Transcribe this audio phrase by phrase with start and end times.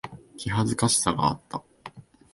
[0.35, 1.61] 気恥ずかしさがあった。